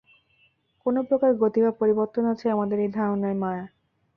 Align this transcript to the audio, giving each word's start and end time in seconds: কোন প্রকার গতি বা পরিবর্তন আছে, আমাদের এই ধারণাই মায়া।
কোন 0.85 0.95
প্রকার 1.03 1.31
গতি 1.35 1.59
বা 1.61 1.71
পরিবর্তন 1.81 2.23
আছে, 2.33 2.45
আমাদের 2.49 2.77
এই 2.79 2.89
ধারণাই 2.91 3.35
মায়া। 3.41 3.65